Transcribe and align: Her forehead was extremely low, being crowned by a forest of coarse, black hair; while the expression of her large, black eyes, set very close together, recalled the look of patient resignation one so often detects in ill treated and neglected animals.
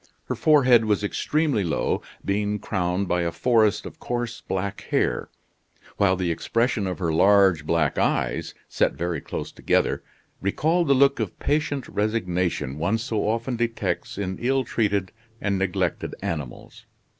Her 0.25 0.33
forehead 0.35 0.85
was 0.85 1.03
extremely 1.03 1.63
low, 1.63 2.01
being 2.25 2.57
crowned 2.57 3.07
by 3.07 3.21
a 3.21 3.31
forest 3.31 3.85
of 3.85 3.99
coarse, 3.99 4.41
black 4.41 4.81
hair; 4.89 5.29
while 5.97 6.15
the 6.15 6.31
expression 6.31 6.87
of 6.87 6.97
her 6.97 7.13
large, 7.13 7.67
black 7.67 7.99
eyes, 7.99 8.55
set 8.67 8.93
very 8.93 9.21
close 9.21 9.51
together, 9.51 10.01
recalled 10.41 10.87
the 10.87 10.95
look 10.95 11.19
of 11.19 11.37
patient 11.37 11.87
resignation 11.87 12.79
one 12.79 12.97
so 12.97 13.27
often 13.29 13.57
detects 13.57 14.17
in 14.17 14.39
ill 14.39 14.63
treated 14.63 15.11
and 15.39 15.59
neglected 15.59 16.15
animals. 16.23 16.87